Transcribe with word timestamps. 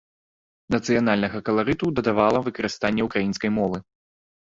Нацыянальнага 0.75 1.43
каларыту 1.51 1.91
дадавала 2.01 2.45
выкарыстанне 2.51 3.01
ўкраінскай 3.13 3.59
мовы. 3.63 3.87